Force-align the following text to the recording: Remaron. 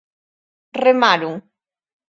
Remaron. 0.85 1.33